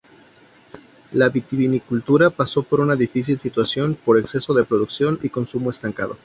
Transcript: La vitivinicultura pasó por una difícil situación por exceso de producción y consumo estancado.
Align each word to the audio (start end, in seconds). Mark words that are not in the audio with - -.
La 1.11 1.29
vitivinicultura 1.29 2.31
pasó 2.31 2.63
por 2.63 2.79
una 2.79 2.95
difícil 2.95 3.37
situación 3.39 3.93
por 3.93 4.17
exceso 4.17 4.55
de 4.55 4.63
producción 4.63 5.19
y 5.21 5.29
consumo 5.29 5.69
estancado. 5.69 6.17